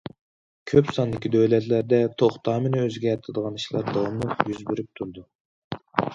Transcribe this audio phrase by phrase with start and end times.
[0.69, 5.29] كۆپ ساندىكى دۆلەتلەردە توختامىنى ئۆزگەرتىدىغان ئىشلار داۋاملىق يۈز بېرىپ تۇرىدۇ.